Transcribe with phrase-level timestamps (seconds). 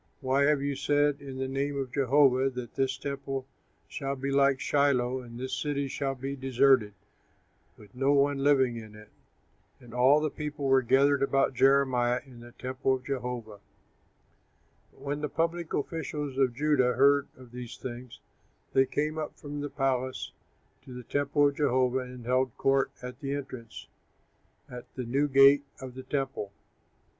[0.19, 3.45] Why have you said in the name of Jehovah that this temple
[3.87, 6.95] shall be like Shiloh and this city shall be deserted,
[7.77, 9.09] with no one living in it?"
[9.79, 13.59] And all the people were gathered about Jeremiah in the temple of Jehovah.
[14.91, 18.19] But when the public officials of Judah heard of these things,
[18.73, 20.31] they came up from the palace
[20.83, 23.85] to the temple of Jehovah and held court at the entrance,
[24.67, 26.51] at the new gate of the temple.